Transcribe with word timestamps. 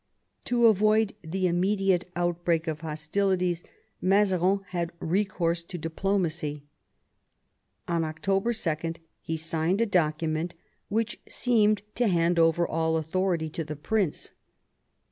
To 0.45 0.65
avoid 0.65 1.13
the 1.23 1.45
immediate 1.45 2.09
outbreak 2.15 2.65
of 2.65 2.81
hostilities, 2.81 3.63
Mazarin 4.01 4.61
had 4.69 4.93
recourse 4.99 5.63
to 5.65 5.77
diplomacy. 5.77 6.63
On 7.87 8.03
October 8.03 8.51
2 8.51 8.93
he 9.21 9.37
signed 9.37 9.79
a 9.79 9.85
document 9.85 10.55
which 10.89 11.21
seemed 11.29 11.83
to 11.93 12.07
hand 12.07 12.39
over 12.39 12.67
all 12.67 12.97
authority 12.97 13.47
to 13.51 13.63
the 13.63 13.75
prince. 13.75 14.31